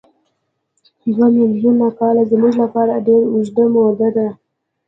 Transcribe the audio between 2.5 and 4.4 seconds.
لپاره ډېره اوږده موده ده.